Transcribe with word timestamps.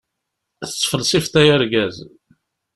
Tettfelsifeḍ 0.69 1.35
a 1.41 1.43
yargaz. 1.47 1.97